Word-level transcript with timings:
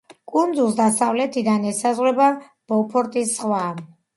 კუნძულს 0.29 0.77
დასავლეთიდან 0.79 1.67
ესაზღვრება 1.73 2.33
ბოფორტის 2.73 3.37
ზღვა. 3.39 3.65